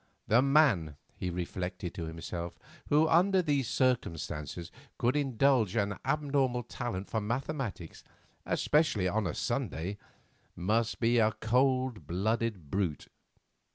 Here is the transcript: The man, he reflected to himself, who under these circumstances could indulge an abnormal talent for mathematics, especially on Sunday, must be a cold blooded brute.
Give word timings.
The 0.25 0.41
man, 0.41 0.95
he 1.15 1.29
reflected 1.29 1.93
to 1.93 2.05
himself, 2.05 2.57
who 2.89 3.07
under 3.07 3.39
these 3.39 3.67
circumstances 3.69 4.71
could 4.97 5.15
indulge 5.15 5.75
an 5.75 5.95
abnormal 6.03 6.63
talent 6.63 7.07
for 7.07 7.21
mathematics, 7.21 8.03
especially 8.43 9.07
on 9.07 9.31
Sunday, 9.35 9.99
must 10.55 10.99
be 10.99 11.19
a 11.19 11.33
cold 11.33 12.07
blooded 12.07 12.71
brute. 12.71 13.09